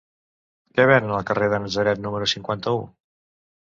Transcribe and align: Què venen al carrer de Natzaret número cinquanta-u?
Què 0.77 0.85
venen 0.93 1.13
al 1.17 1.27
carrer 1.31 1.49
de 1.53 1.59
Natzaret 1.65 2.03
número 2.07 2.31
cinquanta-u? 2.35 2.85